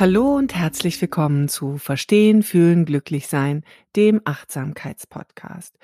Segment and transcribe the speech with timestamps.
[0.00, 3.64] Hallo und herzlich willkommen zu Verstehen, Fühlen, Glücklich Sein,
[3.96, 5.78] dem Achtsamkeitspodcast.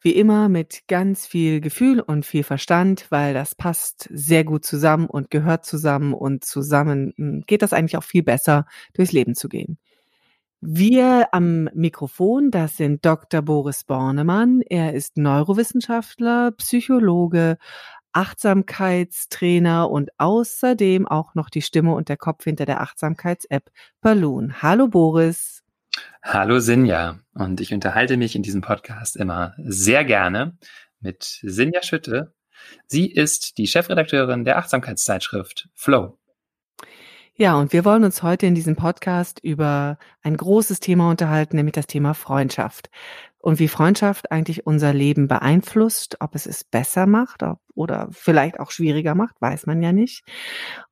[0.00, 5.06] Wie immer mit ganz viel Gefühl und viel Verstand, weil das passt sehr gut zusammen
[5.06, 9.48] und gehört zusammen und zusammen hm, geht das eigentlich auch viel besser, durchs Leben zu
[9.48, 9.78] gehen.
[10.60, 13.40] Wir am Mikrofon, das sind Dr.
[13.40, 14.62] Boris Bornemann.
[14.68, 17.56] Er ist Neurowissenschaftler, Psychologe,
[18.12, 24.62] Achtsamkeitstrainer und außerdem auch noch die Stimme und der Kopf hinter der Achtsamkeits-App Balloon.
[24.62, 25.62] Hallo Boris.
[26.22, 27.18] Hallo Sinja.
[27.34, 30.56] Und ich unterhalte mich in diesem Podcast immer sehr gerne
[31.00, 32.34] mit Sinja Schütte.
[32.86, 36.18] Sie ist die Chefredakteurin der Achtsamkeitszeitschrift Flow.
[37.40, 41.72] Ja, und wir wollen uns heute in diesem Podcast über ein großes Thema unterhalten, nämlich
[41.72, 42.90] das Thema Freundschaft
[43.40, 48.60] und wie Freundschaft eigentlich unser Leben beeinflusst, ob es es besser macht ob, oder vielleicht
[48.60, 50.24] auch schwieriger macht, weiß man ja nicht.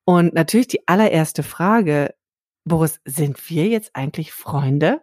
[0.04, 2.14] Und natürlich die allererste Frage,
[2.64, 5.02] Boris, sind wir jetzt eigentlich Freunde?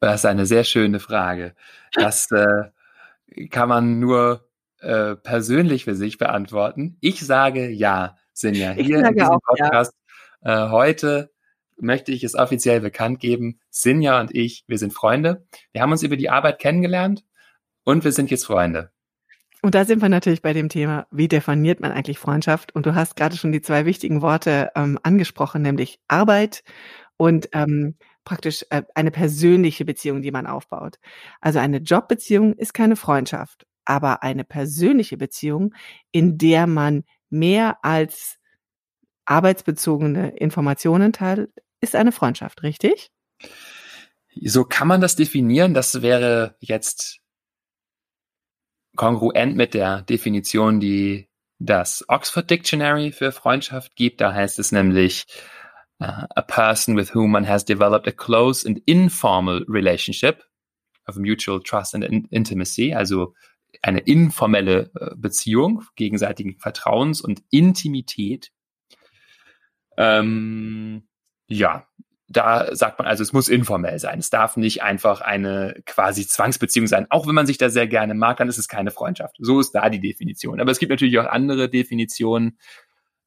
[0.00, 1.54] Das ist eine sehr schöne Frage.
[1.92, 4.48] Das äh, kann man nur
[4.80, 6.96] äh, persönlich für sich beantworten.
[7.00, 8.72] Ich sage ja, Sinja.
[8.72, 9.94] Hier in diesem Podcast
[10.42, 10.66] ja.
[10.66, 11.30] äh, heute
[11.78, 13.60] möchte ich es offiziell bekannt geben.
[13.70, 15.46] Sinja und ich, wir sind Freunde.
[15.72, 17.24] Wir haben uns über die Arbeit kennengelernt
[17.84, 18.90] und wir sind jetzt Freunde.
[19.62, 22.74] Und da sind wir natürlich bei dem Thema, wie definiert man eigentlich Freundschaft?
[22.74, 26.62] Und du hast gerade schon die zwei wichtigen Worte ähm, angesprochen, nämlich Arbeit
[27.16, 30.98] und ähm, praktisch äh, eine persönliche Beziehung, die man aufbaut.
[31.40, 35.74] Also eine Jobbeziehung ist keine Freundschaft, aber eine persönliche Beziehung,
[36.12, 38.38] in der man mehr als
[39.24, 41.50] arbeitsbezogene Informationen teilt,
[41.90, 43.10] ist eine Freundschaft, richtig?
[44.42, 45.74] So kann man das definieren.
[45.74, 47.20] Das wäre jetzt
[48.96, 54.20] kongruent mit der Definition, die das Oxford Dictionary für Freundschaft gibt.
[54.20, 55.26] Da heißt es nämlich
[56.00, 60.44] uh, a person with whom one has developed a close and informal relationship
[61.06, 63.34] of mutual trust and in intimacy, also
[63.82, 68.50] eine informelle äh, Beziehung gegenseitigen Vertrauens und Intimität.
[69.96, 71.06] Ähm,
[71.46, 71.86] ja,
[72.28, 74.18] da sagt man also, es muss informell sein.
[74.18, 77.06] Es darf nicht einfach eine quasi Zwangsbeziehung sein.
[77.08, 79.36] Auch wenn man sich da sehr gerne mag, dann ist es keine Freundschaft.
[79.38, 80.60] So ist da die Definition.
[80.60, 82.58] Aber es gibt natürlich auch andere Definitionen.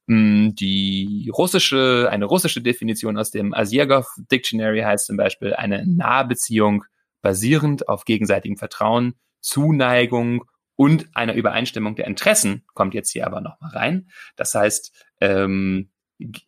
[0.06, 6.84] Hm, die russische, eine russische Definition aus dem Asiergov Dictionary heißt zum Beispiel eine Nahbeziehung
[7.22, 10.44] basierend auf gegenseitigem Vertrauen, Zuneigung
[10.76, 14.10] und einer Übereinstimmung der Interessen kommt jetzt hier aber nochmal rein.
[14.36, 15.90] Das heißt, ähm,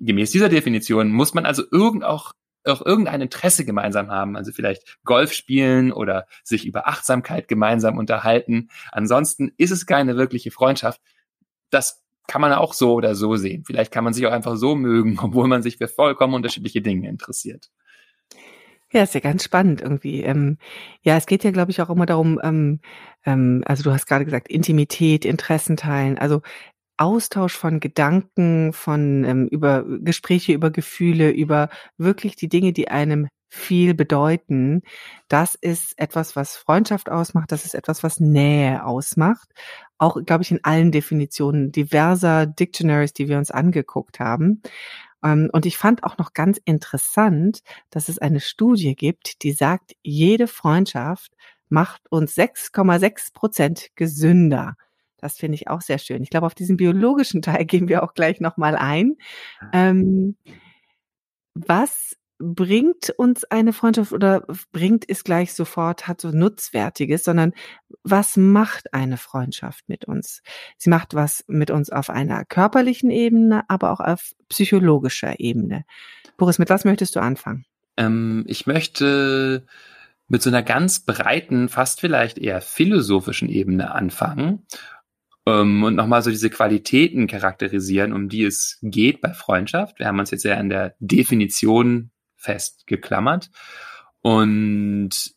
[0.00, 2.32] gemäß dieser Definition muss man also irgend auch
[2.64, 8.68] auch irgendein Interesse gemeinsam haben, also vielleicht Golf spielen oder sich über Achtsamkeit gemeinsam unterhalten.
[8.92, 11.00] Ansonsten ist es keine wirkliche Freundschaft.
[11.70, 13.64] Das kann man auch so oder so sehen.
[13.66, 17.08] Vielleicht kann man sich auch einfach so mögen, obwohl man sich für vollkommen unterschiedliche Dinge
[17.08, 17.70] interessiert.
[18.92, 20.20] Ja, ist ja ganz spannend irgendwie.
[20.20, 20.58] Ähm,
[21.00, 22.80] ja, es geht ja, glaube ich, auch immer darum, ähm,
[23.24, 26.18] ähm, also du hast gerade gesagt, Intimität, Interessen teilen.
[26.18, 26.42] Also
[26.96, 33.28] Austausch von Gedanken, von ähm, über Gespräche über Gefühle, über wirklich die Dinge, die einem
[33.48, 34.80] viel bedeuten.
[35.28, 37.52] Das ist etwas, was Freundschaft ausmacht.
[37.52, 39.50] Das ist etwas, was Nähe ausmacht.
[39.98, 44.62] Auch, glaube ich, in allen Definitionen diverser Dictionaries, die wir uns angeguckt haben.
[45.22, 47.60] Ähm, und ich fand auch noch ganz interessant,
[47.90, 51.32] dass es eine Studie gibt, die sagt, jede Freundschaft
[51.68, 54.76] macht uns 6,6 Prozent gesünder.
[55.22, 56.22] Das finde ich auch sehr schön.
[56.22, 59.16] Ich glaube, auf diesen biologischen Teil gehen wir auch gleich nochmal ein.
[59.72, 60.36] Ähm,
[61.54, 67.52] was bringt uns eine Freundschaft oder bringt es gleich sofort, hat so Nutzwertiges, sondern
[68.02, 70.42] was macht eine Freundschaft mit uns?
[70.76, 75.84] Sie macht was mit uns auf einer körperlichen Ebene, aber auch auf psychologischer Ebene.
[76.36, 77.64] Boris, mit was möchtest du anfangen?
[77.96, 79.64] Ähm, ich möchte
[80.26, 84.66] mit so einer ganz breiten, fast vielleicht eher philosophischen Ebene anfangen
[85.46, 89.98] ähm, und nochmal so diese Qualitäten charakterisieren, um die es geht bei Freundschaft.
[89.98, 93.50] Wir haben uns jetzt ja an der Definition festgeklammert
[94.20, 95.34] und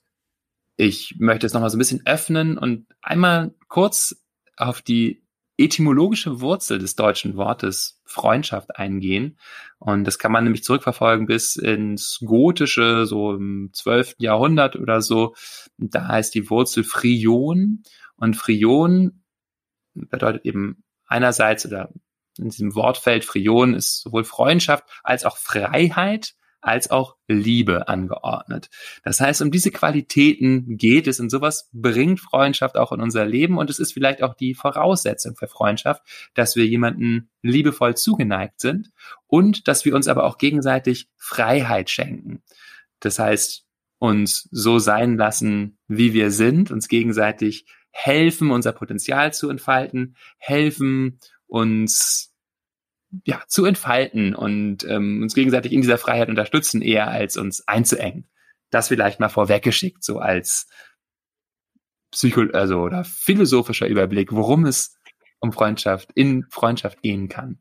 [0.77, 4.21] ich möchte es nochmal so ein bisschen öffnen und einmal kurz
[4.57, 5.25] auf die
[5.57, 9.37] etymologische Wurzel des deutschen Wortes Freundschaft eingehen.
[9.79, 14.15] Und das kann man nämlich zurückverfolgen bis ins Gotische, so im 12.
[14.17, 15.33] Jahrhundert oder so.
[15.77, 17.83] Da heißt die Wurzel Frion.
[18.17, 19.23] Und Frion
[19.95, 21.91] bedeutet eben einerseits oder
[22.37, 28.69] in diesem Wortfeld Frion ist sowohl Freundschaft als auch Freiheit als auch Liebe angeordnet.
[29.03, 33.59] Das heißt, um diese Qualitäten geht es und sowas bringt Freundschaft auch in unser Leben
[33.59, 36.01] und es ist vielleicht auch die Voraussetzung für Freundschaft,
[36.33, 38.89] dass wir jemanden liebevoll zugeneigt sind
[39.27, 42.41] und dass wir uns aber auch gegenseitig Freiheit schenken.
[42.99, 43.65] Das heißt,
[43.99, 51.17] uns so sein lassen, wie wir sind, uns gegenseitig helfen, unser Potenzial zu entfalten, helfen,
[51.47, 52.33] uns
[53.23, 58.27] ja, zu entfalten und ähm, uns gegenseitig in dieser Freiheit unterstützen, eher als uns einzuengen.
[58.69, 60.67] Das vielleicht mal vorweggeschickt, so als
[62.11, 64.97] Psycho, also oder philosophischer Überblick, worum es
[65.39, 67.59] um Freundschaft, in Freundschaft gehen kann.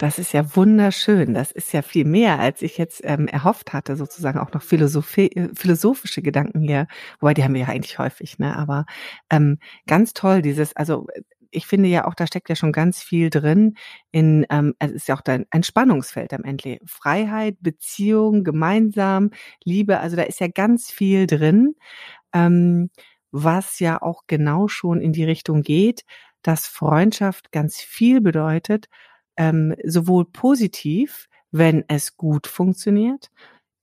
[0.00, 1.34] Das ist ja wunderschön.
[1.34, 5.26] Das ist ja viel mehr, als ich jetzt ähm, erhofft hatte, sozusagen auch noch Philosophie,
[5.36, 6.86] äh, philosophische Gedanken hier.
[7.20, 8.56] Wobei die haben wir ja eigentlich häufig, ne?
[8.56, 8.86] Aber
[9.30, 11.06] ähm, ganz toll, dieses, also
[11.50, 13.74] ich finde ja auch, da steckt ja schon ganz viel drin
[14.10, 16.78] in, ähm, es ist ja auch ein, ein Spannungsfeld am Ende.
[16.86, 19.30] Freiheit, Beziehung, gemeinsam,
[19.64, 21.74] Liebe, also da ist ja ganz viel drin,
[22.32, 22.90] ähm,
[23.32, 26.04] was ja auch genau schon in die Richtung geht,
[26.42, 28.88] dass Freundschaft ganz viel bedeutet,
[29.40, 33.30] ähm, sowohl positiv, wenn es gut funktioniert,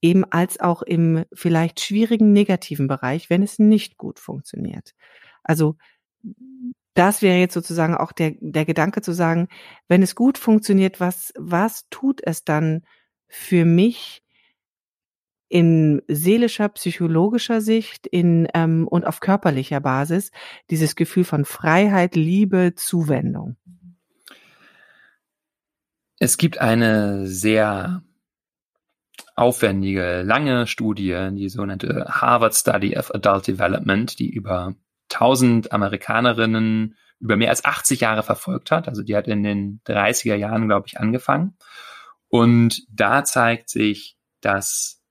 [0.04, 4.94] eben als auch im vielleicht schwierigen negativen Bereich, wenn es nicht gut funktioniert.
[5.42, 5.76] Also
[6.94, 9.48] das wäre jetzt sozusagen auch der, der Gedanke zu sagen,
[9.88, 12.84] wenn es gut funktioniert, was, was tut es dann
[13.28, 14.22] für mich
[15.50, 20.30] in seelischer, psychologischer Sicht in, ähm, und auf körperlicher Basis,
[20.70, 23.58] dieses Gefühl von Freiheit, Liebe, Zuwendung?
[26.20, 28.04] Es gibt eine sehr
[29.36, 34.76] aufwendige, lange Studie, die sogenannte Harvard Study of Adult Development, die über
[35.12, 38.88] 1000 Amerikanerinnen über mehr als 80 Jahre verfolgt hat.
[38.88, 41.58] Also die hat in den 30er Jahren, glaube ich, angefangen.
[42.30, 45.02] Und da zeigt sich, dass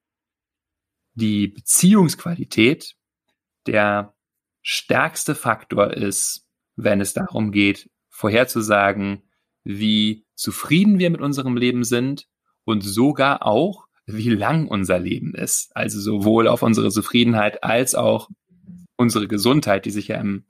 [1.14, 2.94] die Beziehungsqualität
[3.66, 4.14] der
[4.60, 9.22] stärkste Faktor ist, wenn es darum geht, vorherzusagen,
[9.64, 12.28] wie zufrieden wir mit unserem Leben sind
[12.64, 15.74] und sogar auch, wie lang unser Leben ist.
[15.74, 18.30] Also sowohl auf unsere Zufriedenheit als auch
[18.96, 20.46] unsere Gesundheit, die sich ja im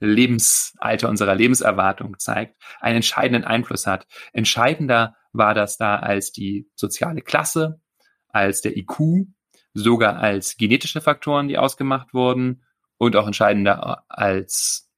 [0.00, 4.06] Lebensalter unserer Lebenserwartung zeigt, einen entscheidenden Einfluss hat.
[4.32, 7.80] Entscheidender war das da als die soziale Klasse,
[8.28, 9.26] als der IQ,
[9.72, 12.64] sogar als genetische Faktoren, die ausgemacht wurden
[12.98, 14.90] und auch entscheidender als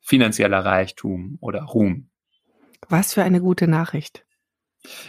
[0.00, 2.10] finanzieller Reichtum oder Ruhm.
[2.88, 4.24] Was für eine gute Nachricht.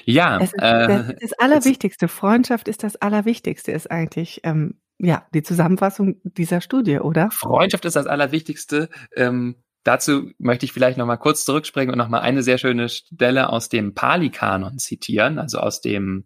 [0.06, 2.07] Ja, es ist, äh, das, Allerwichtigste.
[2.07, 7.30] Freundschaft ist das Allerwichtigste, ist eigentlich ähm, ja, die Zusammenfassung dieser Studie, oder?
[7.31, 8.90] Freundschaft ist das Allerwichtigste.
[9.16, 12.88] Ähm, dazu möchte ich vielleicht noch mal kurz zurückspringen und noch mal eine sehr schöne
[12.90, 16.26] Stelle aus dem Pali-Kanon zitieren, also aus dem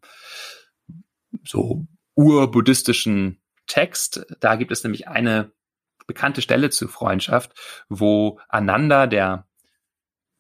[1.44, 4.26] so urbuddhistischen Text.
[4.40, 5.52] Da gibt es nämlich eine
[6.06, 7.54] bekannte Stelle zu Freundschaft,
[7.88, 9.48] wo Ananda, der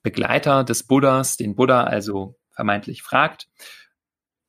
[0.01, 3.48] Begleiter des Buddhas, den Buddha also vermeintlich fragt,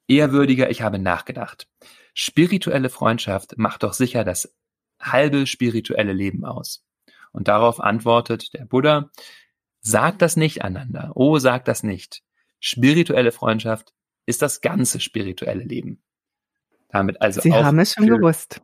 [0.06, 1.68] Ehrwürdiger, ich habe nachgedacht.
[2.14, 4.54] Spirituelle Freundschaft macht doch sicher das
[4.98, 6.84] halbe spirituelle Leben aus.
[7.32, 9.10] Und darauf antwortet der Buddha,
[9.80, 11.12] sag das nicht einander.
[11.14, 12.22] Oh, sag das nicht.
[12.58, 13.92] Spirituelle Freundschaft
[14.26, 16.02] ist das ganze spirituelle Leben.
[16.88, 18.60] Damit also Sie auch haben es schon gewusst.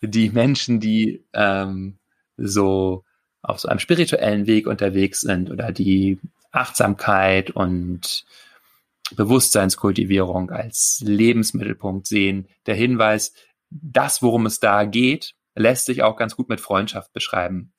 [0.00, 1.98] Die Menschen, die ähm,
[2.36, 3.04] so
[3.42, 6.18] auf so einem spirituellen Weg unterwegs sind oder die
[6.50, 8.24] Achtsamkeit und
[9.14, 12.48] Bewusstseinskultivierung als Lebensmittelpunkt sehen.
[12.66, 13.32] Der Hinweis,
[13.70, 17.72] das, worum es da geht, lässt sich auch ganz gut mit Freundschaft beschreiben.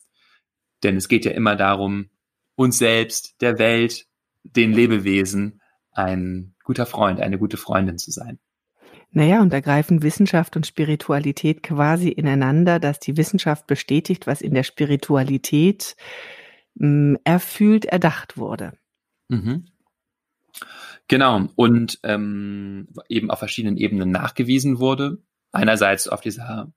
[0.84, 2.10] Denn es geht ja immer darum,
[2.56, 4.06] uns selbst, der Welt,
[4.44, 5.62] den Lebewesen
[5.92, 8.40] ein guter Freund, eine gute Freundin zu sein.
[9.12, 14.54] Naja, und da greifen Wissenschaft und Spiritualität quasi ineinander, dass die Wissenschaft bestätigt, was in
[14.54, 15.96] der Spiritualität
[16.76, 18.74] mh, hm, erfühlt, erdacht wurde.
[19.30, 19.66] Mhm.
[21.08, 25.24] Genau, und ähm, eben auf verschiedenen Ebenen nachgewiesen wurde.
[25.52, 26.72] einerseits auf dieser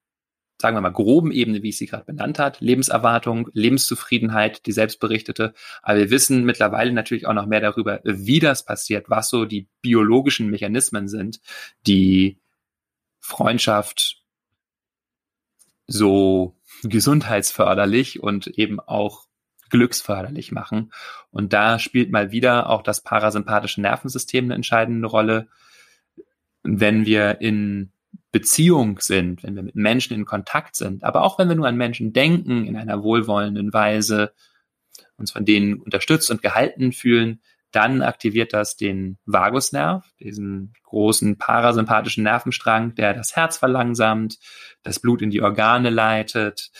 [0.62, 5.54] sagen wir mal, groben Ebene, wie ich sie gerade benannt hat, Lebenserwartung, Lebenszufriedenheit, die selbstberichtete.
[5.83, 9.66] Aber wir wissen mittlerweile natürlich auch noch mehr darüber, wie das passiert, was so die
[9.81, 11.40] biologischen Mechanismen sind,
[11.85, 12.38] die
[13.19, 14.23] Freundschaft
[15.88, 19.26] so gesundheitsförderlich und eben auch
[19.71, 20.92] glücksförderlich machen.
[21.33, 25.49] Und da spielt mal wieder auch das parasympathische Nervensystem eine entscheidende Rolle.
[26.62, 27.90] Wenn wir in
[28.31, 31.76] Beziehung sind, wenn wir mit Menschen in Kontakt sind, aber auch wenn wir nur an
[31.76, 34.33] Menschen denken in einer wohlwollenden Weise,
[35.16, 37.40] uns von denen unterstützt und gehalten fühlen,
[37.73, 44.38] dann aktiviert das den Vagusnerv, diesen großen parasympathischen Nervenstrang, der das Herz verlangsamt,
[44.83, 46.71] das Blut in die Organe leitet,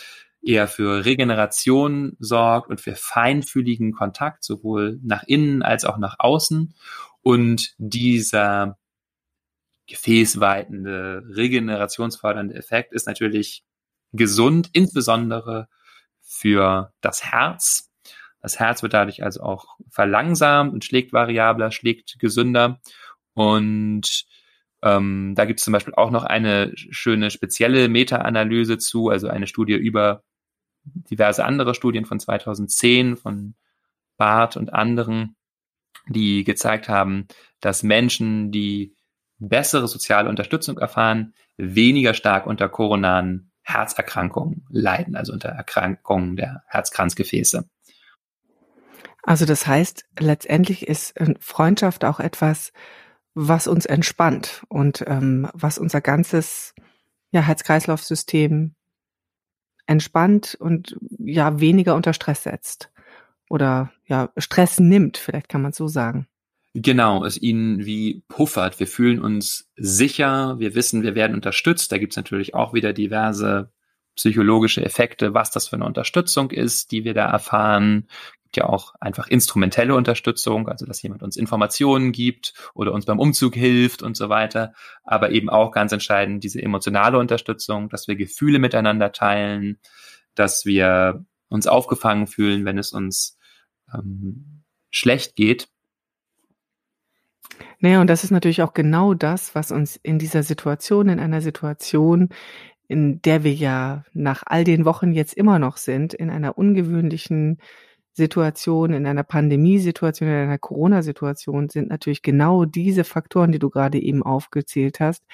[0.41, 6.75] eher für Regeneration sorgt und für feinfühligen Kontakt, sowohl nach innen als auch nach außen.
[7.21, 8.77] Und dieser
[9.87, 13.63] gefäßweitende, regenerationsfördernde Effekt ist natürlich
[14.13, 15.67] gesund, insbesondere
[16.21, 17.91] für das Herz.
[18.41, 22.79] Das Herz wird dadurch also auch verlangsamt und schlägt variabler, schlägt gesünder.
[23.33, 24.25] Und
[24.81, 29.47] ähm, da gibt es zum Beispiel auch noch eine schöne spezielle Meta-Analyse zu, also eine
[29.47, 30.23] Studie über
[30.83, 33.55] diverse andere Studien von 2010 von
[34.17, 35.35] Barth und anderen,
[36.07, 37.27] die gezeigt haben,
[37.61, 38.93] dass Menschen, die
[39.49, 47.67] bessere soziale Unterstützung erfahren, weniger stark unter koronaren Herzerkrankungen leiden, also unter Erkrankungen der Herzkranzgefäße.
[49.23, 52.73] Also das heißt, letztendlich ist äh, Freundschaft auch etwas,
[53.33, 56.75] was uns entspannt und ähm, was unser ganzes
[57.31, 58.75] ja, Herz-Kreislauf-System
[59.87, 62.91] entspannt und ja weniger unter Stress setzt
[63.49, 66.27] oder ja Stress nimmt, vielleicht kann man so sagen.
[66.75, 68.79] Genau, es ihnen wie puffert.
[68.79, 71.91] Wir fühlen uns sicher, wir wissen, wir werden unterstützt.
[71.91, 73.71] Da gibt's natürlich auch wieder diverse
[74.15, 78.07] psychologische Effekte, was das für eine Unterstützung ist, die wir da erfahren.
[78.41, 83.19] Gibt ja auch einfach instrumentelle Unterstützung, also dass jemand uns Informationen gibt oder uns beim
[83.19, 84.73] Umzug hilft und so weiter.
[85.03, 89.79] Aber eben auch ganz entscheidend diese emotionale Unterstützung, dass wir Gefühle miteinander teilen,
[90.33, 93.37] dass wir uns aufgefangen fühlen, wenn es uns
[93.93, 95.67] ähm, schlecht geht
[97.83, 101.41] naja, und das ist natürlich auch genau das, was uns in dieser Situation, in einer
[101.41, 102.29] Situation,
[102.87, 107.59] in der wir ja nach all den Wochen jetzt immer noch sind, in einer ungewöhnlichen
[108.13, 113.99] Situation, in einer Pandemiesituation, in einer Corona-Situation, sind natürlich genau diese Faktoren, die du gerade
[114.01, 115.25] eben aufgezählt hast,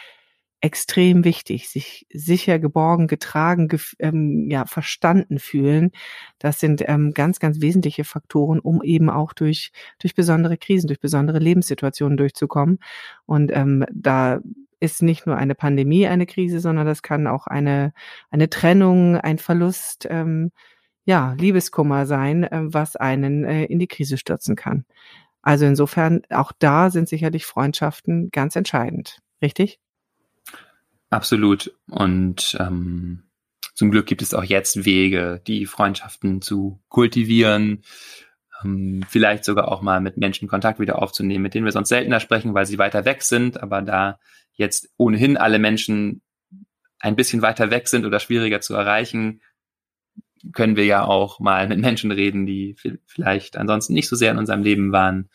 [0.61, 5.91] extrem wichtig, sich sicher, geborgen, getragen, gef ähm, ja, verstanden fühlen.
[6.37, 10.99] Das sind ähm, ganz, ganz wesentliche Faktoren, um eben auch durch, durch besondere Krisen, durch
[10.99, 12.79] besondere Lebenssituationen durchzukommen.
[13.25, 14.41] Und ähm, da
[14.79, 17.93] ist nicht nur eine Pandemie eine Krise, sondern das kann auch eine,
[18.29, 20.51] eine Trennung, ein Verlust, ähm,
[21.05, 24.85] ja, Liebeskummer sein, äh, was einen äh, in die Krise stürzen kann.
[25.41, 29.19] Also insofern, auch da sind sicherlich Freundschaften ganz entscheidend.
[29.41, 29.79] Richtig?
[31.09, 31.73] Absolut.
[31.89, 33.23] Und ähm,
[33.73, 37.83] zum Glück gibt es auch jetzt Wege, die Freundschaften zu kultivieren,
[38.63, 42.19] ähm, vielleicht sogar auch mal mit Menschen Kontakt wieder aufzunehmen, mit denen wir sonst seltener
[42.19, 43.61] sprechen, weil sie weiter weg sind.
[43.61, 44.19] Aber da
[44.53, 46.21] jetzt ohnehin alle Menschen
[46.99, 49.41] ein bisschen weiter weg sind oder schwieriger zu erreichen,
[50.53, 52.75] können wir ja auch mal mit Menschen reden, die
[53.05, 55.29] vielleicht ansonsten nicht so sehr in unserem Leben waren.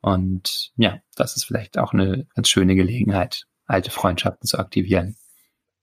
[0.00, 5.16] Und ja, das ist vielleicht auch eine ganz schöne Gelegenheit, alte Freundschaften zu aktivieren.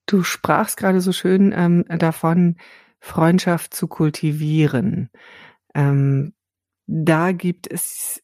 [0.06, 2.58] Du sprachst gerade so schön ähm, davon,
[3.00, 5.10] Freundschaft zu kultivieren.
[5.76, 6.34] Ähm,
[6.86, 8.24] da gibt es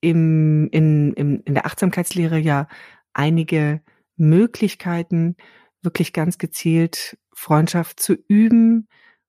[0.00, 2.68] im, in, im, in der Achtsamkeitslehre ja
[3.12, 3.80] einige
[4.16, 5.36] Möglichkeiten,
[5.82, 8.88] wirklich ganz gezielt Freundschaft zu üben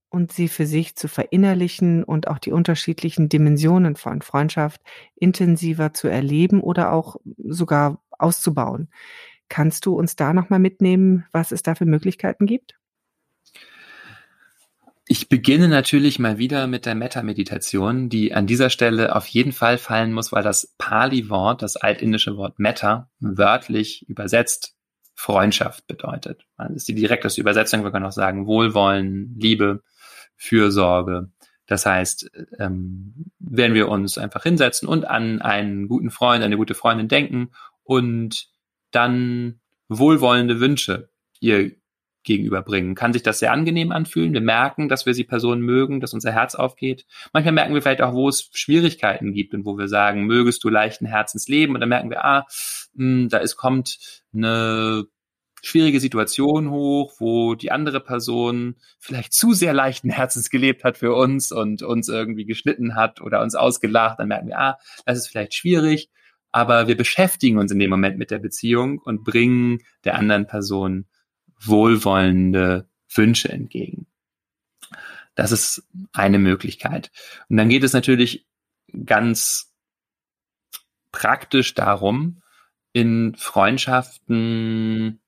[0.10, 4.82] und sie für sich zu verinnerlichen und auch die unterschiedlichen Dimensionen von Freundschaft
[5.16, 8.90] intensiver zu erleben oder auch sogar auszubauen.
[9.50, 12.75] Kannst du uns da nochmal mitnehmen, was es da für Möglichkeiten gibt?
[15.08, 19.78] Ich beginne natürlich mal wieder mit der Metta-Meditation, die an dieser Stelle auf jeden Fall
[19.78, 24.75] fallen muss, weil das Pali-Wort, das altindische Wort Metta, wörtlich übersetzt
[25.14, 26.46] Freundschaft bedeutet.
[26.58, 29.84] Das ist die direkte Übersetzung, wir können auch sagen Wohlwollen, Liebe,
[30.36, 31.30] Fürsorge.
[31.68, 36.74] Das heißt, ähm, wenn wir uns einfach hinsetzen und an einen guten Freund, eine gute
[36.74, 37.52] Freundin denken
[37.84, 38.50] und
[38.92, 41.72] dann wohlwollende Wünsche ihr
[42.25, 42.96] gegenüberbringen.
[42.96, 44.34] Kann sich das sehr angenehm anfühlen.
[44.34, 47.06] Wir merken, dass wir die Person mögen, dass unser Herz aufgeht.
[47.32, 50.70] Manchmal merken wir vielleicht auch, wo es Schwierigkeiten gibt und wo wir sagen, mögest du
[50.70, 51.75] leichten Herzens leben.
[51.75, 52.46] Und dann merken wir, ah,
[52.96, 55.06] mh, hm, da ist, kommt eine
[55.62, 61.15] schwierige Situation hoch, wo die andere Person vielleicht zu sehr leichten Herzens gelebt hat für
[61.15, 65.27] uns und uns irgendwie geschnitten hat oder uns ausgelacht, dann merken wir, ah, das ist
[65.27, 66.10] vielleicht schwierig,
[66.56, 71.06] aber wir beschäftigen uns in dem Moment mit der Beziehung und bringen der anderen Person
[71.60, 74.08] wohlwollende Wünsche entgegen.
[75.36, 77.12] Das ist eine Möglichkeit.
[77.50, 78.48] Und dann geht es natürlich
[79.06, 79.74] ganz
[81.12, 82.42] praktisch darum,
[82.94, 85.20] in Freundschaften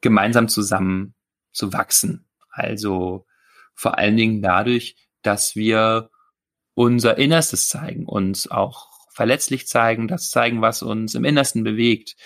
[0.00, 1.14] gemeinsam zusammen
[1.50, 2.24] zu wachsen.
[2.50, 3.26] Also
[3.74, 6.10] vor allen Dingen dadurch, dass wir
[6.74, 12.16] unser Innerstes zeigen, uns auch verletzlich zeigen, das zeigen, was uns im Innersten bewegt.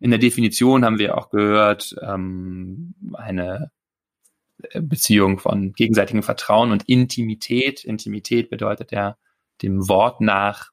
[0.00, 3.70] In der Definition haben wir auch gehört, ähm, eine
[4.74, 7.84] Beziehung von gegenseitigem Vertrauen und Intimität.
[7.84, 9.16] Intimität bedeutet ja
[9.62, 10.70] dem Wort nach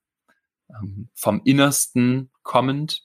[0.69, 3.03] ähm, vom Innersten kommend.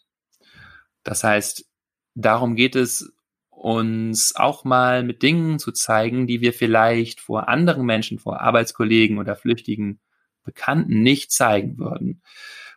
[1.02, 1.66] Das heißt,
[2.14, 3.12] darum geht es,
[3.50, 9.18] uns auch mal mit Dingen zu zeigen, die wir vielleicht vor anderen Menschen, vor Arbeitskollegen
[9.18, 10.00] oder flüchtigen
[10.48, 12.22] Bekannten nicht zeigen würden.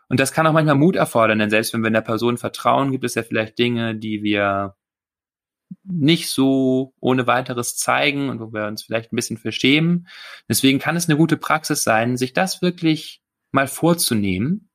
[0.10, 3.06] Und das kann auch manchmal Mut erfordern, denn selbst wenn wir einer Person vertrauen, gibt
[3.06, 4.76] es ja vielleicht Dinge, die wir
[5.84, 10.08] nicht so ohne weiteres zeigen und wo wir uns vielleicht ein bisschen verschämen.
[10.50, 14.70] Deswegen kann es eine gute Praxis sein, sich das wirklich mal vorzunehmen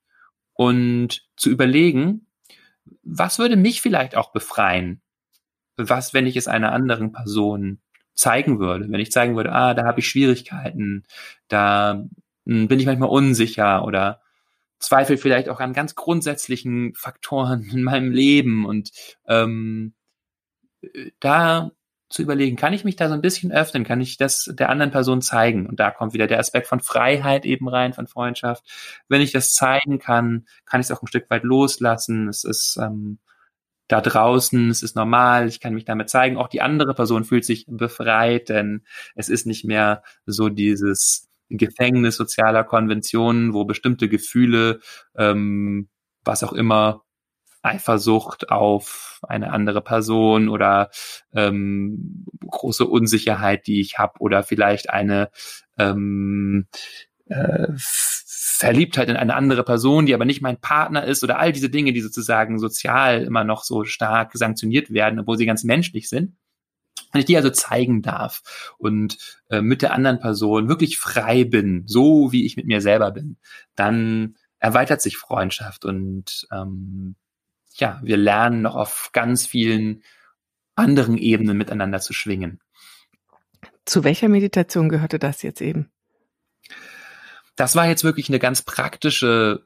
[0.55, 2.26] und zu überlegen,
[3.03, 5.03] was würde mich vielleicht auch befreien?
[5.76, 7.81] Was, wenn ich es einer anderen Person
[8.15, 8.91] zeigen würde?
[8.91, 11.05] Wenn ich zeigen würde, ah, da habe ich Schwierigkeiten,
[11.49, 12.07] da
[12.47, 14.23] bin ich manchmal unsicher oder
[14.79, 18.91] zweifle vielleicht auch an ganz grundsätzlichen Faktoren in meinem Leben und
[19.26, 19.95] ähm,
[21.21, 21.71] da
[22.09, 24.93] zu überlegen, kann ich mich da so ein bisschen öffnen, kann ich das der anderen
[24.93, 25.67] Person zeigen?
[25.67, 28.65] Und da kommt wieder der Aspekt von Freiheit eben rein, von Freundschaft.
[29.09, 32.29] Wenn ich das zeigen kann, kann ich es auch ein Stück weit loslassen.
[32.29, 33.19] Es ist ähm,
[33.88, 36.37] da draußen, es ist normal, ich kann mich damit zeigen.
[36.37, 38.85] Auch die andere Person fühlt sich befreit, denn
[39.17, 44.80] es ist nicht mehr so dieses Gefängnis sozialer Konventionen, wo bestimmte Gefühle,
[45.17, 45.89] ähm,
[46.25, 47.02] was auch immer,
[47.63, 50.91] Eifersucht auf eine andere Person oder
[51.35, 55.30] ähm, große Unsicherheit, die ich habe oder vielleicht eine
[55.78, 56.69] ähm,
[57.26, 61.69] äh, Verliebtheit in eine andere Person, die aber nicht mein Partner ist oder all diese
[61.69, 66.37] Dinge, die sozusagen sozial immer noch so stark sanktioniert werden, obwohl sie ganz menschlich sind.
[67.12, 69.19] Wenn ich die also zeigen darf und
[69.50, 73.36] äh, mit der anderen Person wirklich frei bin, so wie ich mit mir selber bin,
[73.75, 77.16] dann erweitert sich Freundschaft und ähm,
[77.75, 80.02] ja, wir lernen noch auf ganz vielen
[80.75, 82.60] anderen Ebenen miteinander zu schwingen.
[83.84, 85.90] Zu welcher Meditation gehörte das jetzt eben?
[87.54, 89.64] Das war jetzt wirklich eine ganz praktische,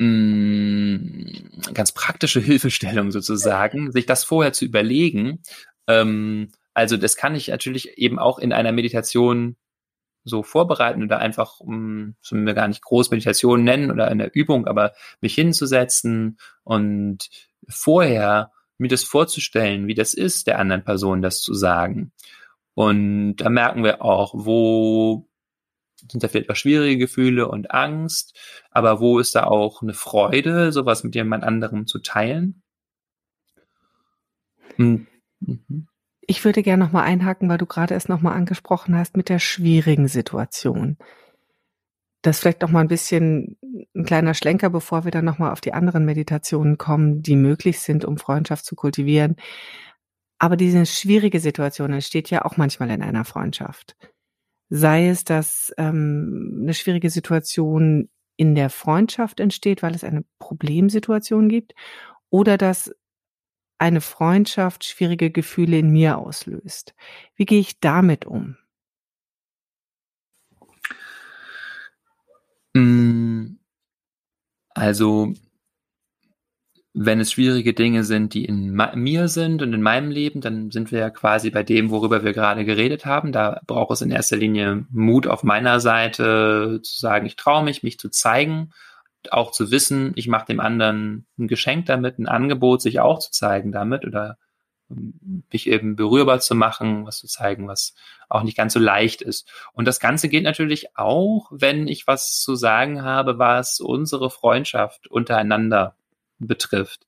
[0.00, 5.42] mm, ganz praktische Hilfestellung sozusagen, sich das vorher zu überlegen.
[5.86, 9.56] Ähm, also das kann ich natürlich eben auch in einer Meditation
[10.24, 14.66] so vorbereiten oder einfach, um, sollen wir gar nicht Großmeditation nennen oder in der Übung,
[14.66, 17.28] aber mich hinzusetzen und
[17.68, 22.12] vorher mir das vorzustellen, wie das ist, der anderen Person das zu sagen.
[22.74, 25.28] Und da merken wir auch, wo
[26.10, 28.36] sind da vielleicht auch schwierige Gefühle und Angst,
[28.70, 32.62] aber wo ist da auch eine Freude, sowas mit jemand anderem zu teilen?
[35.40, 35.88] Mhm.
[36.26, 40.08] Ich würde gerne nochmal einhaken, weil du gerade es nochmal angesprochen hast mit der schwierigen
[40.08, 40.96] Situation.
[42.22, 43.58] Das vielleicht noch mal ein bisschen
[43.94, 48.06] ein kleiner Schlenker, bevor wir dann nochmal auf die anderen Meditationen kommen, die möglich sind,
[48.06, 49.36] um Freundschaft zu kultivieren.
[50.38, 53.94] Aber diese schwierige Situation entsteht ja auch manchmal in einer Freundschaft.
[54.70, 61.48] Sei es, dass ähm, eine schwierige Situation in der Freundschaft entsteht, weil es eine Problemsituation
[61.48, 61.74] gibt,
[62.30, 62.90] oder dass
[63.78, 66.94] eine Freundschaft schwierige Gefühle in mir auslöst.
[67.36, 68.56] Wie gehe ich damit um?
[72.74, 73.56] Mm,
[74.70, 75.32] also,
[76.94, 80.92] wenn es schwierige Dinge sind, die in mir sind und in meinem Leben, dann sind
[80.92, 83.32] wir ja quasi bei dem, worüber wir gerade geredet haben.
[83.32, 87.82] Da braucht es in erster Linie Mut auf meiner Seite, zu sagen, ich traue mich,
[87.82, 88.70] mich zu zeigen
[89.32, 93.30] auch zu wissen, ich mache dem anderen ein Geschenk damit, ein Angebot, sich auch zu
[93.30, 94.38] zeigen damit oder
[94.90, 97.94] ähm, mich eben berührbar zu machen, was zu zeigen, was
[98.28, 99.48] auch nicht ganz so leicht ist.
[99.72, 105.06] Und das Ganze geht natürlich auch, wenn ich was zu sagen habe, was unsere Freundschaft
[105.08, 105.96] untereinander
[106.38, 107.06] betrifft.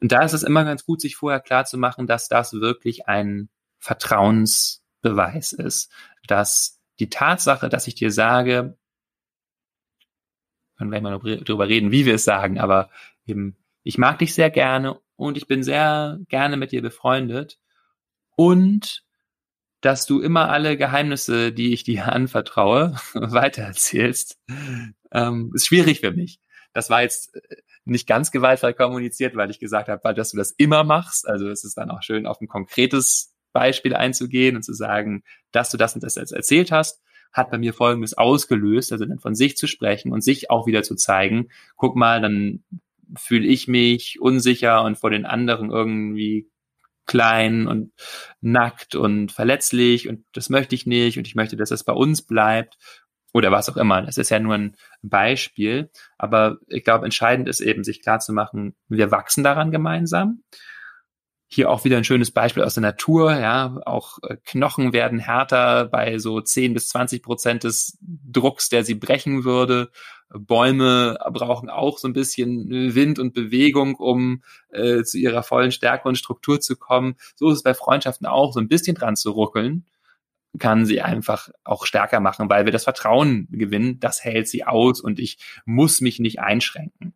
[0.00, 3.08] Und da ist es immer ganz gut, sich vorher klar zu machen, dass das wirklich
[3.08, 5.90] ein Vertrauensbeweis ist,
[6.26, 8.76] dass die Tatsache, dass ich dir sage,
[10.76, 12.90] können gleich mal darüber reden, wie wir es sagen, aber
[13.26, 17.58] eben, ich mag dich sehr gerne und ich bin sehr gerne mit dir befreundet
[18.36, 19.04] und
[19.80, 24.38] dass du immer alle Geheimnisse, die ich dir anvertraue, weitererzählst,
[25.12, 26.40] ähm, ist schwierig für mich.
[26.72, 30.50] Das war jetzt äh, nicht ganz gewaltfrei kommuniziert, weil ich gesagt habe, dass du das
[30.50, 31.26] immer machst.
[31.26, 35.70] Also es ist dann auch schön, auf ein konkretes Beispiel einzugehen und zu sagen, dass
[35.70, 37.00] du das und das erzählt hast,
[37.32, 40.82] hat bei mir Folgendes ausgelöst, also dann von sich zu sprechen und sich auch wieder
[40.82, 41.48] zu zeigen.
[41.76, 42.64] Guck mal, dann
[43.16, 46.48] fühle ich mich unsicher und vor den anderen irgendwie
[47.06, 47.92] klein und
[48.40, 52.22] nackt und verletzlich und das möchte ich nicht und ich möchte, dass das bei uns
[52.22, 52.78] bleibt
[53.32, 54.02] oder was auch immer.
[54.02, 58.32] Das ist ja nur ein Beispiel, aber ich glaube, entscheidend ist eben, sich klar zu
[58.32, 60.42] machen, wir wachsen daran gemeinsam.
[61.48, 65.84] Hier auch wieder ein schönes Beispiel aus der Natur, ja, auch äh, Knochen werden härter
[65.84, 69.90] bei so 10 bis 20 Prozent des Drucks, der sie brechen würde.
[70.28, 76.08] Bäume brauchen auch so ein bisschen Wind und Bewegung, um äh, zu ihrer vollen Stärke
[76.08, 77.14] und Struktur zu kommen.
[77.36, 79.86] So ist es bei Freundschaften auch, so ein bisschen dran zu ruckeln
[80.58, 85.00] kann sie einfach auch stärker machen, weil wir das Vertrauen gewinnen, das hält sie aus
[85.00, 87.14] und ich muss mich nicht einschränken.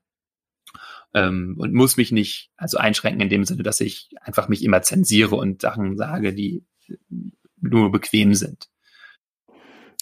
[1.12, 4.82] Ähm, und muss mich nicht, also einschränken in dem Sinne, dass ich einfach mich immer
[4.82, 6.64] zensiere und Sachen sage, die
[7.60, 8.68] nur bequem sind.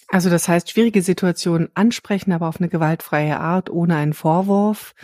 [0.07, 4.95] Also das heißt, schwierige Situationen ansprechen, aber auf eine gewaltfreie Art, ohne einen Vorwurf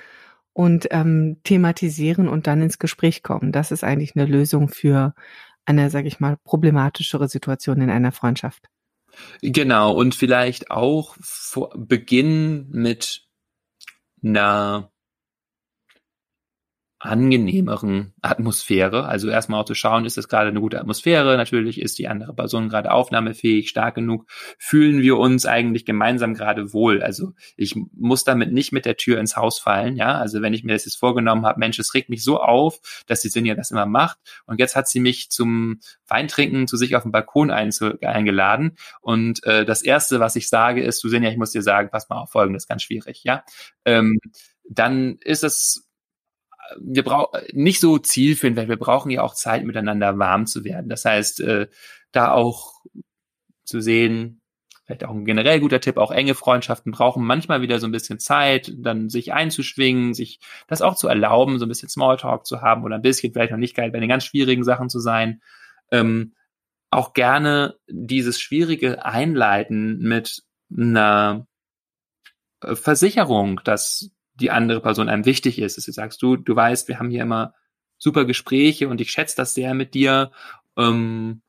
[0.54, 3.52] und ähm, thematisieren und dann ins Gespräch kommen.
[3.52, 5.14] Das ist eigentlich eine Lösung für
[5.66, 8.68] eine, sage ich mal, problematischere Situation in einer Freundschaft.
[9.42, 13.28] Genau, und vielleicht auch vor Beginn mit
[14.24, 14.92] einer
[17.06, 19.06] angenehmeren Atmosphäre.
[19.06, 21.38] Also erstmal auch zu schauen, ist das gerade eine gute Atmosphäre?
[21.38, 24.26] Natürlich ist die andere Person gerade aufnahmefähig, stark genug.
[24.58, 27.02] Fühlen wir uns eigentlich gemeinsam gerade wohl?
[27.02, 29.96] Also ich muss damit nicht mit der Tür ins Haus fallen.
[29.96, 32.80] Ja, also wenn ich mir das jetzt vorgenommen habe, Mensch, es regt mich so auf,
[33.08, 34.18] dass die Sinja das immer macht.
[34.46, 38.78] Und jetzt hat sie mich zum Weintrinken zu sich auf dem Balkon eingeladen.
[39.02, 42.10] Und äh, das erste, was ich sage, ist, du Sinja, ich muss dir sagen, pass
[42.10, 43.24] mal auf, folgendes ganz schwierig.
[43.24, 43.44] Ja,
[43.86, 44.20] ähm,
[44.68, 45.85] dann ist es
[46.80, 50.90] wir brauchen nicht so zielführend, weil wir brauchen ja auch Zeit miteinander warm zu werden.
[50.90, 51.68] Das heißt, äh,
[52.12, 52.74] da auch
[53.64, 54.42] zu sehen,
[54.86, 58.20] vielleicht auch ein generell guter Tipp, auch enge Freundschaften brauchen manchmal wieder so ein bisschen
[58.20, 62.84] Zeit, dann sich einzuschwingen, sich das auch zu erlauben, so ein bisschen Smalltalk zu haben
[62.84, 65.42] oder ein bisschen vielleicht noch nicht geil bei den ganz schwierigen Sachen zu sein.
[65.92, 66.34] Ähm,
[66.92, 71.48] auch gerne dieses Schwierige einleiten mit einer
[72.62, 75.78] Versicherung, dass die andere Person einem wichtig ist.
[75.78, 77.54] Dass du sagst, du, du weißt, wir haben hier immer
[77.98, 80.32] super Gespräche und ich schätze das sehr mit dir.
[80.78, 81.42] Ähm,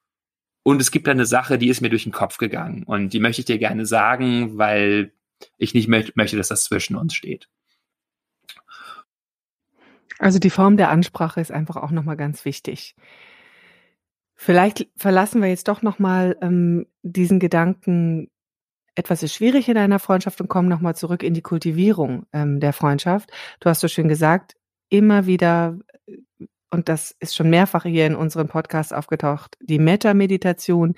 [0.63, 3.21] und es gibt da eine Sache, die ist mir durch den Kopf gegangen und die
[3.21, 5.13] möchte ich dir gerne sagen, weil
[5.59, 7.49] ich nicht mö möchte, dass das zwischen uns steht.
[10.19, 12.97] Also die Form der Ansprache ist einfach auch nochmal ganz wichtig.
[14.35, 18.31] Vielleicht verlassen wir jetzt doch nochmal ähm, diesen Gedanken
[18.97, 22.73] etwas ist schwierig in einer Freundschaft und kommen nochmal zurück in die Kultivierung ähm, der
[22.73, 23.31] Freundschaft.
[23.61, 24.57] Du hast so schön gesagt,
[24.89, 30.95] immer wieder, äh, und das ist schon mehrfach hier in unserem Podcast aufgetaucht, die Metta-Meditation,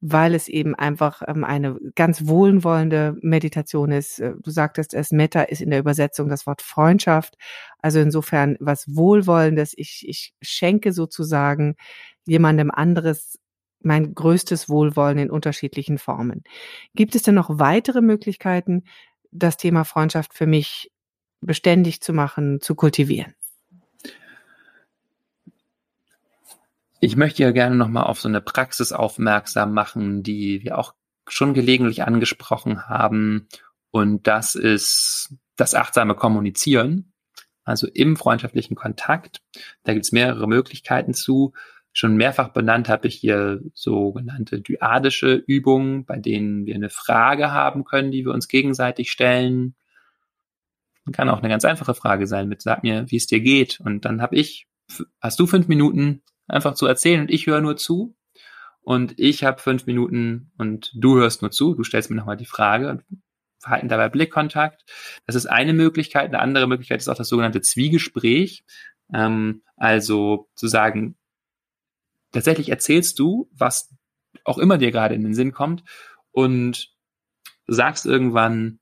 [0.00, 4.20] weil es eben einfach ähm, eine ganz wohlwollende Meditation ist.
[4.20, 7.36] Äh, du sagtest es, Metta ist in der Übersetzung das Wort Freundschaft.
[7.78, 9.72] Also insofern was Wohlwollendes.
[9.76, 11.74] Ich, ich schenke sozusagen
[12.26, 13.38] jemandem anderes
[13.84, 16.42] mein größtes Wohlwollen in unterschiedlichen Formen.
[16.94, 18.84] Gibt es denn noch weitere Möglichkeiten,
[19.30, 20.90] das Thema Freundschaft für mich
[21.40, 23.34] beständig zu machen, zu kultivieren?
[27.00, 30.94] Ich möchte ja gerne nochmal auf so eine Praxis aufmerksam machen, die wir auch
[31.28, 33.48] schon gelegentlich angesprochen haben.
[33.90, 37.12] Und das ist das achtsame Kommunizieren.
[37.64, 39.42] Also im freundschaftlichen Kontakt.
[39.84, 41.52] Da gibt es mehrere Möglichkeiten zu
[41.94, 47.84] schon mehrfach benannt habe ich hier sogenannte dyadische Übungen, bei denen wir eine Frage haben
[47.84, 49.76] können, die wir uns gegenseitig stellen.
[51.12, 53.78] Kann auch eine ganz einfache Frage sein mit, sag mir, wie es dir geht.
[53.78, 54.66] Und dann habe ich,
[55.20, 58.16] hast du fünf Minuten einfach zu erzählen und ich höre nur zu.
[58.80, 61.74] Und ich habe fünf Minuten und du hörst nur zu.
[61.74, 63.04] Du stellst mir nochmal die Frage und
[63.60, 64.84] verhalten dabei Blickkontakt.
[65.26, 66.26] Das ist eine Möglichkeit.
[66.26, 68.64] Eine andere Möglichkeit ist auch das sogenannte Zwiegespräch.
[69.12, 71.16] Ähm, also zu sagen,
[72.34, 73.94] tatsächlich erzählst du, was
[74.44, 75.84] auch immer dir gerade in den Sinn kommt
[76.32, 76.92] und
[77.66, 78.80] sagst irgendwann,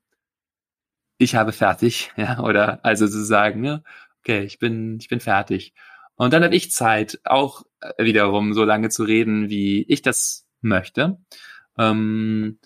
[1.18, 3.84] ich habe fertig, ja, oder also zu sagen, ne,
[4.20, 5.72] okay, ich bin, ich bin fertig.
[6.16, 7.64] Und dann habe ich Zeit, auch
[7.98, 11.18] wiederum so lange zu reden, wie ich das möchte.
[11.78, 12.58] Ähm,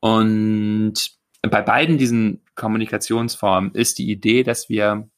[0.00, 0.94] und
[1.42, 5.08] bei beiden diesen Kommunikationsformen ist die Idee, dass wir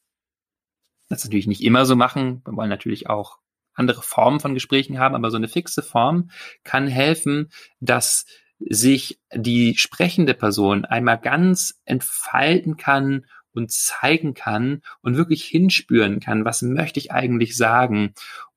[1.09, 2.41] das natürlich nicht immer so machen.
[2.45, 3.37] Wir wollen natürlich auch
[3.75, 6.29] andere Formen von Gesprächen haben, aber so eine fixe Form
[6.63, 8.25] kann helfen, dass
[8.59, 16.45] sich die sprechende Person einmal ganz entfalten kann und zeigen kann und wirklich hinspüren kann,
[16.45, 18.13] was möchte ich eigentlich sagen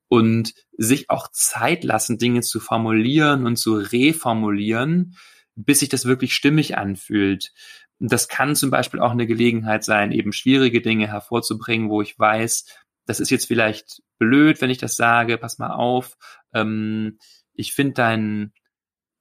[0.07, 5.15] und sich auch Zeit lassen, Dinge zu formulieren und zu reformulieren,
[5.55, 7.53] bis sich das wirklich stimmig anfühlt.
[7.99, 12.65] Das kann zum Beispiel auch eine Gelegenheit sein, eben schwierige Dinge hervorzubringen, wo ich weiß,
[13.09, 16.15] das ist jetzt vielleicht blöd, wenn ich das sage, pass mal auf,
[16.53, 17.17] ähm,
[17.53, 18.53] ich finde deinen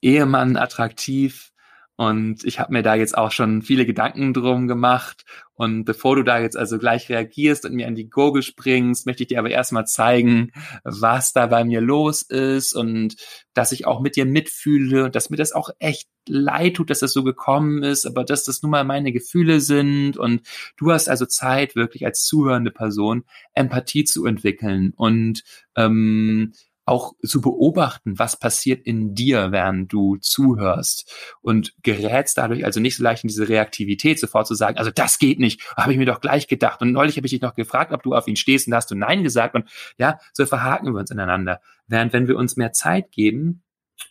[0.03, 1.53] Ehemann attraktiv,
[1.99, 5.25] und ich habe mir da jetzt auch schon viele Gedanken drum gemacht.
[5.55, 9.25] Und bevor du da jetzt also gleich reagierst und mir an die Gurgel springst, möchte
[9.25, 10.53] ich dir aber erstmal zeigen,
[10.85, 13.17] was da bei mir los ist und
[13.53, 17.01] dass ich auch mit dir mitfühle und dass mir das auch echt leid tut, dass
[17.01, 20.17] das so gekommen ist, aber dass das nun mal meine Gefühle sind.
[20.17, 20.43] Und
[20.77, 25.43] du hast also Zeit, wirklich als zuhörende Person Empathie zu entwickeln und
[25.75, 26.53] ähm,
[26.89, 32.97] auch zu beobachten, was passiert in dir, während du zuhörst und gerätst dadurch also nicht
[32.97, 36.07] so leicht in diese Reaktivität, sofort zu sagen, also das geht nicht, habe ich mir
[36.07, 38.67] doch gleich gedacht und neulich habe ich dich noch gefragt, ob du auf ihn stehst
[38.67, 41.61] und hast du Nein gesagt und ja, so verhaken wir uns ineinander.
[41.87, 43.63] Während wenn wir uns mehr Zeit geben,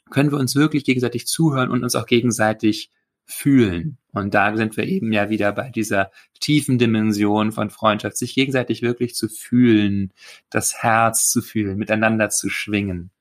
[0.10, 2.92] können wir uns wirklich gegenseitig zuhören und uns auch gegenseitig
[3.28, 3.98] fühlen.
[4.14, 8.82] Und da sind wir eben ja wieder bei dieser tiefen Dimension von Freundschaft, sich gegenseitig
[8.82, 10.14] wirklich zu fühlen,
[10.50, 13.12] das Herz zu fühlen, miteinander zu schwingen.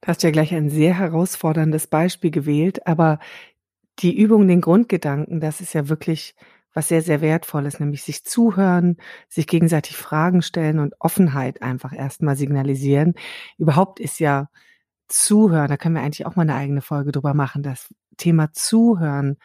[0.00, 3.18] Du hast ja gleich ein sehr herausforderndes Beispiel gewählt, aber
[3.98, 6.34] die Übung, den Grundgedanken, das ist ja wirklich
[6.72, 12.36] was sehr, sehr wertvolles, nämlich sich zuhören, sich gegenseitig Fragen stellen und Offenheit einfach erstmal
[12.36, 13.14] signalisieren.
[13.56, 14.48] Überhaupt ist ja
[15.08, 19.36] Zuhören, da können wir eigentlich auch mal eine eigene Folge drüber machen, das Thema Zuhören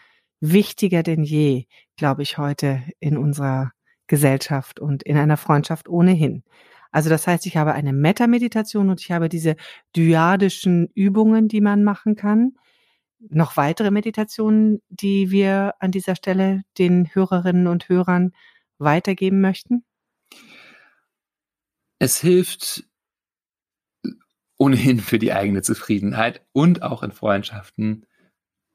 [0.42, 3.72] wichtiger denn je, glaube ich, heute in unserer
[4.08, 6.44] Gesellschaft und in einer Freundschaft ohnehin.
[6.92, 9.56] Also das heißt, ich habe eine Meta-Meditation und ich habe diese
[9.96, 12.54] dyadischen Übungen, die man machen kann.
[13.20, 18.34] Noch weitere Meditationen, die wir an dieser Stelle den Hörerinnen und Hörern
[18.80, 19.86] weitergeben möchten?
[22.00, 22.84] Es hilft
[24.58, 28.06] ohnehin für die eigene Zufriedenheit und auch in Freundschaften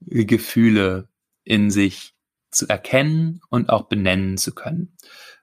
[0.00, 1.08] Gefühle
[1.44, 2.14] in sich
[2.50, 4.96] zu erkennen und auch benennen zu können,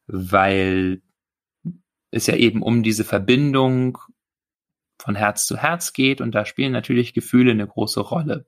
[0.07, 1.01] weil
[2.11, 3.97] es ja eben um diese Verbindung
[4.99, 8.45] von Herz zu Herz geht und da spielen natürlich Gefühle eine große Rolle.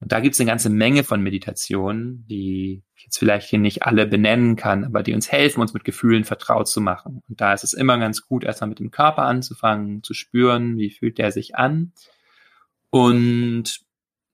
[0.00, 3.82] Und da gibt es eine ganze Menge von Meditationen, die ich jetzt vielleicht hier nicht
[3.82, 7.22] alle benennen kann, aber die uns helfen, uns mit Gefühlen vertraut zu machen.
[7.28, 10.90] Und da ist es immer ganz gut, erstmal mit dem Körper anzufangen, zu spüren, wie
[10.90, 11.92] fühlt der sich an.
[12.90, 13.80] Und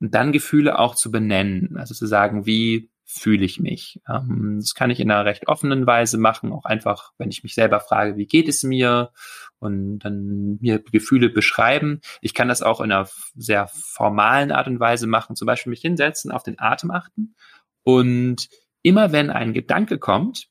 [0.01, 4.01] dann Gefühle auch zu benennen, also zu sagen, wie fühle ich mich.
[4.09, 7.55] Ähm, das kann ich in einer recht offenen Weise machen, auch einfach, wenn ich mich
[7.55, 9.13] selber frage, wie geht es mir
[9.59, 12.01] und dann mir Gefühle beschreiben.
[12.21, 15.81] Ich kann das auch in einer sehr formalen Art und Weise machen, zum Beispiel mich
[15.81, 17.35] hinsetzen, auf den Atem achten
[17.83, 18.49] und
[18.83, 20.49] immer wenn ein Gedanke kommt,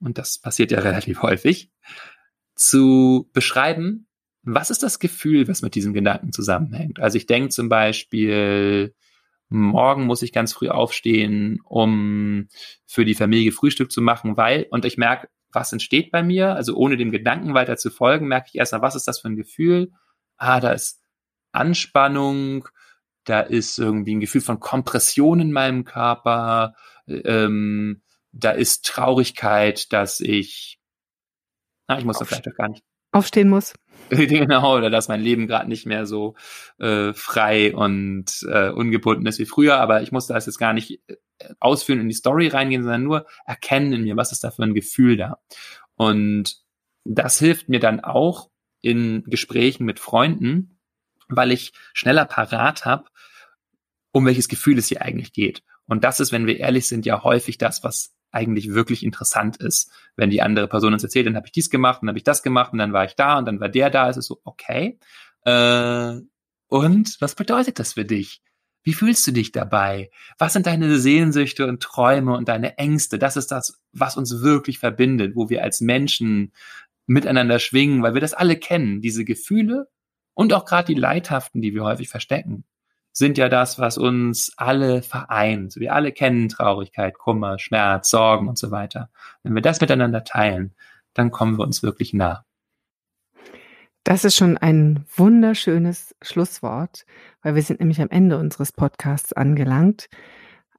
[0.00, 1.70] und das passiert ja relativ häufig,
[2.54, 4.06] zu beschreiben,
[4.42, 7.00] was ist das Gefühl, was mit diesem Gedanken zusammenhängt?
[7.00, 8.94] Also ich denke zum Beispiel,
[9.48, 12.48] morgen muss ich ganz früh aufstehen, um
[12.84, 16.76] für die Familie Frühstück zu machen, weil, und ich merke, was entsteht bei mir, also
[16.76, 19.92] ohne dem Gedanken weiter zu folgen, merke ich erstmal, was ist das für ein Gefühl?
[20.36, 21.02] Ah, da ist
[21.52, 22.68] Anspannung,
[23.24, 26.74] da ist irgendwie ein Gefühl von Kompression in meinem Körper,
[27.06, 30.78] ähm, da ist Traurigkeit, dass ich,
[31.88, 33.74] na, ich muss da vielleicht auch gar nicht aufstehen muss.
[34.10, 36.34] genau, oder dass mein Leben gerade nicht mehr so
[36.78, 41.00] äh, frei und äh, ungebunden ist wie früher, aber ich muss das jetzt gar nicht
[41.08, 41.16] äh,
[41.60, 44.74] ausführen in die Story reingehen, sondern nur erkennen in mir, was ist da für ein
[44.74, 45.38] Gefühl da.
[45.96, 46.56] Und
[47.04, 50.78] das hilft mir dann auch in Gesprächen mit Freunden,
[51.28, 53.04] weil ich schneller parat habe,
[54.12, 55.62] um welches Gefühl es hier eigentlich geht.
[55.86, 59.90] Und das ist, wenn wir ehrlich sind, ja häufig das, was eigentlich wirklich interessant ist.
[60.14, 62.42] Wenn die andere Person uns erzählt, dann habe ich dies gemacht, dann habe ich das
[62.42, 64.98] gemacht und dann war ich da und dann war der da, ist es so, okay.
[65.44, 66.20] Äh,
[66.68, 68.42] und was bedeutet das für dich?
[68.82, 70.10] Wie fühlst du dich dabei?
[70.38, 73.18] Was sind deine Sehnsüchte und Träume und deine Ängste?
[73.18, 76.52] Das ist das, was uns wirklich verbindet, wo wir als Menschen
[77.06, 79.88] miteinander schwingen, weil wir das alle kennen, diese Gefühle
[80.34, 82.64] und auch gerade die Leidhaften, die wir häufig verstecken
[83.16, 85.76] sind ja das, was uns alle vereint.
[85.76, 89.08] Wir alle kennen Traurigkeit, Kummer, Schmerz, Sorgen und so weiter.
[89.42, 90.74] Wenn wir das miteinander teilen,
[91.14, 92.44] dann kommen wir uns wirklich nah.
[94.04, 97.06] Das ist schon ein wunderschönes Schlusswort,
[97.40, 100.08] weil wir sind nämlich am Ende unseres Podcasts angelangt.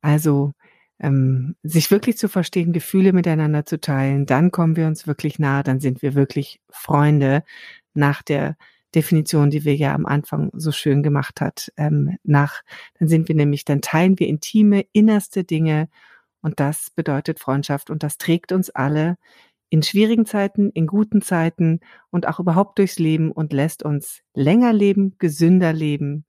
[0.01, 0.53] Also
[0.99, 5.63] ähm, sich wirklich zu verstehen, Gefühle miteinander zu teilen, dann kommen wir uns wirklich nahe,
[5.63, 7.43] dann sind wir wirklich Freunde
[7.95, 8.57] nach der
[8.95, 12.61] Definition, die wir ja am Anfang so schön gemacht hat, ähm, nach,
[12.99, 15.89] dann sind wir nämlich, dann teilen wir intime, innerste Dinge
[16.41, 19.17] und das bedeutet Freundschaft und das trägt uns alle
[19.69, 24.71] in schwierigen Zeiten, in guten Zeiten und auch überhaupt durchs Leben und lässt uns länger
[24.71, 26.25] leben, gesünder leben.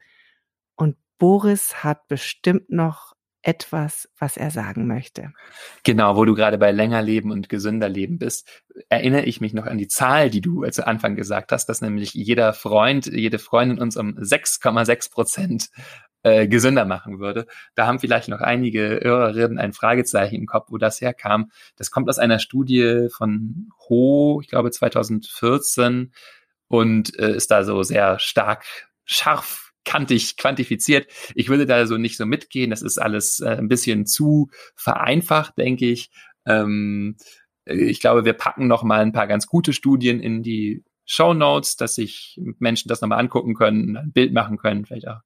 [0.76, 5.32] Und Boris hat bestimmt noch etwas, was er sagen möchte.
[5.84, 8.48] Genau, wo du gerade bei länger leben und gesünder leben bist,
[8.88, 12.14] erinnere ich mich noch an die Zahl, die du zu Anfang gesagt hast, dass nämlich
[12.14, 15.70] jeder Freund, jede Freundin uns um 6,6 Prozent
[16.24, 17.46] äh, gesünder machen würde.
[17.74, 21.50] Da haben vielleicht noch einige Hörerinnen ein Fragezeichen im Kopf, wo das herkam.
[21.76, 26.12] Das kommt aus einer Studie von Ho, ich glaube 2014
[26.66, 28.64] und äh, ist da so sehr stark
[29.04, 31.06] scharf kantig quantifiziert.
[31.34, 32.70] Ich würde da so nicht so mitgehen.
[32.70, 36.10] Das ist alles äh, ein bisschen zu vereinfacht, denke ich.
[36.46, 37.16] Ähm,
[37.64, 41.76] ich glaube, wir packen noch mal ein paar ganz gute Studien in die Show Notes,
[41.76, 45.20] dass sich Menschen das nochmal angucken können, ein Bild machen können, vielleicht auch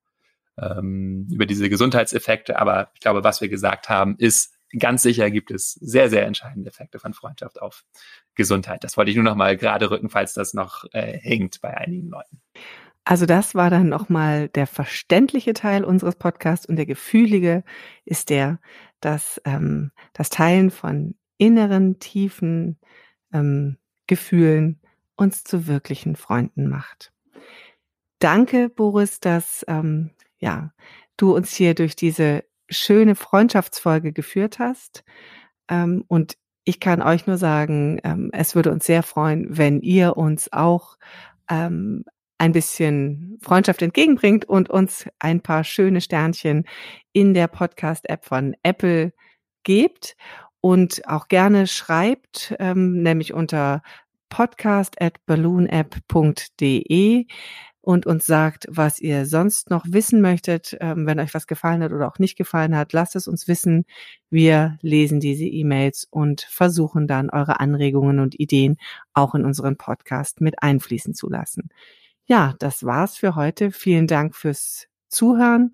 [0.59, 2.59] ähm, über diese Gesundheitseffekte.
[2.59, 6.71] Aber ich glaube, was wir gesagt haben, ist ganz sicher gibt es sehr, sehr entscheidende
[6.71, 7.85] Effekte von Freundschaft auf
[8.35, 8.85] Gesundheit.
[8.85, 12.09] Das wollte ich nur noch mal gerade rücken, falls das noch äh, hängt bei einigen
[12.09, 12.41] Leuten.
[13.05, 17.65] Also das war dann nochmal der verständliche Teil unseres Podcasts und der gefühlige
[18.05, 18.61] ist der,
[19.01, 22.79] dass ähm, das Teilen von inneren, tiefen
[23.33, 24.81] ähm, Gefühlen
[25.17, 27.12] uns zu wirklichen Freunden macht.
[28.19, 30.73] Danke, Boris, dass ähm, ja
[31.17, 35.05] du uns hier durch diese schöne Freundschaftsfolge geführt hast.
[35.69, 40.17] Ähm, und ich kann euch nur sagen, ähm, es würde uns sehr freuen, wenn ihr
[40.17, 40.97] uns auch
[41.51, 42.05] ähm,
[42.42, 46.64] ein bisschen Freundschaft entgegenbringt und uns ein paar schöne Sternchen
[47.12, 49.12] in der Podcast-App von Apple
[49.62, 50.16] gebt
[50.61, 53.81] und auch gerne schreibt, ähm, nämlich unter
[54.28, 57.26] podcast at balloonapp.de
[57.81, 60.76] und uns sagt, was ihr sonst noch wissen möchtet.
[60.81, 63.85] Ähm, wenn euch was gefallen hat oder auch nicht gefallen hat, lasst es uns wissen.
[64.31, 68.78] Wir lesen diese E-Mails und versuchen dann eure Anregungen und Ideen
[69.14, 71.70] auch in unseren Podcast mit einfließen zu lassen.
[72.27, 73.71] Ja, das war's für heute.
[73.71, 75.73] Vielen Dank fürs Zuhören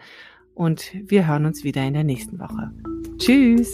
[0.55, 2.73] und wir hören uns wieder in der nächsten Woche.
[3.19, 3.73] Tschüss!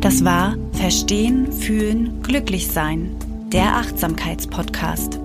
[0.00, 3.16] Das war Verstehen, Fühlen, Glücklich Sein,
[3.50, 5.23] der Achtsamkeitspodcast.